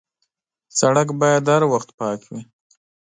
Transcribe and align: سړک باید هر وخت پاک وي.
سړک 0.79 1.07
باید 1.21 1.43
هر 1.53 1.63
وخت 1.73 1.89
پاک 1.99 2.21
وي. 2.31 2.41